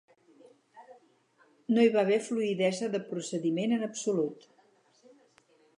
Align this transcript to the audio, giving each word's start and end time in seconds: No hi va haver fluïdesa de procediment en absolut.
No 1.77 1.85
hi 1.85 1.93
va 1.97 2.01
haver 2.05 2.19
fluïdesa 2.31 2.91
de 2.97 3.05
procediment 3.13 3.77
en 3.79 3.87
absolut. 3.91 4.53